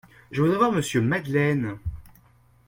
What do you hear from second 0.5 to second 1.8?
voir monsieur Madeleine.